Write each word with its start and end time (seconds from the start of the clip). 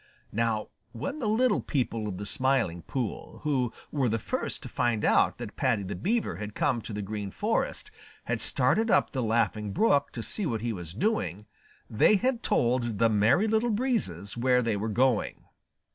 Now 0.31 0.69
when 0.93 1.19
the 1.19 1.27
little 1.29 1.61
people 1.61 2.07
of 2.07 2.17
the 2.17 2.25
Smiling 2.25 2.81
Pool, 2.81 3.41
who 3.43 3.71
were 3.91 4.09
the 4.09 4.17
first 4.17 4.63
to 4.63 4.67
find 4.67 5.05
out 5.05 5.37
that 5.37 5.55
Paddy 5.55 5.83
the 5.83 5.93
Beaver 5.93 6.37
had 6.37 6.55
come 6.55 6.81
to 6.81 6.91
the 6.91 7.03
Green 7.03 7.29
Forest, 7.29 7.91
had 8.23 8.41
started 8.41 8.89
up 8.89 9.11
the 9.11 9.21
Laughing 9.21 9.71
Brook 9.73 10.11
to 10.13 10.23
see 10.23 10.47
what 10.47 10.61
he 10.61 10.73
was 10.73 10.95
doing, 10.95 11.45
they 11.87 12.15
had 12.15 12.41
told 12.41 12.97
the 12.97 13.09
Merry 13.09 13.47
Little 13.47 13.69
Breezes 13.69 14.35
where 14.35 14.63
they 14.63 14.75
were 14.75 14.89
going. 14.89 15.43